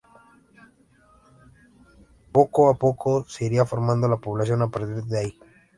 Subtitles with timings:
[2.31, 5.39] Poco a poco se iría formando la población a partir de ahí.